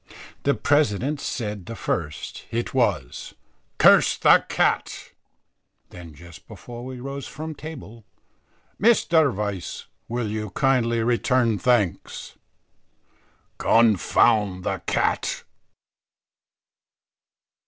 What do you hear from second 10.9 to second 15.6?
return thanks." "Confound the cat."